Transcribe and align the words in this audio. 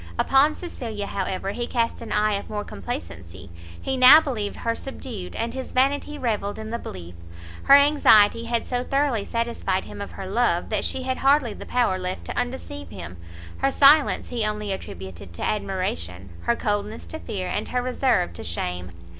Upon 0.17 0.55
Cecilia, 0.55 1.05
however, 1.05 1.51
he 1.51 1.67
cast 1.67 2.01
an 2.01 2.11
eye 2.11 2.33
of 2.33 2.49
more 2.49 2.63
complacency; 2.63 3.51
he 3.79 3.95
now 3.95 4.19
believed 4.19 4.55
her 4.55 4.73
subdued, 4.73 5.35
and 5.35 5.53
his 5.53 5.73
vanity 5.73 6.17
revelled 6.17 6.57
in 6.57 6.71
the 6.71 6.79
belief: 6.79 7.13
her 7.65 7.75
anxiety 7.75 8.45
had 8.45 8.65
so 8.65 8.83
thoroughly 8.83 9.25
satisfied 9.25 9.85
him 9.85 10.01
of 10.01 10.13
her 10.13 10.25
love, 10.25 10.69
that 10.69 10.85
she 10.85 11.03
had 11.03 11.17
hardly 11.19 11.53
the 11.53 11.67
power 11.67 11.99
left 11.99 12.25
to 12.25 12.35
undeceive 12.35 12.89
him; 12.89 13.17
her 13.57 13.69
silence 13.69 14.29
he 14.29 14.43
only 14.43 14.71
attributed 14.71 15.33
to 15.33 15.43
admiration, 15.43 16.31
her 16.45 16.55
coldness 16.55 17.05
to 17.05 17.19
fear, 17.19 17.47
and 17.47 17.67
her 17.67 17.83
reserve 17.83 18.33
to 18.33 18.43
shame. 18.43 18.93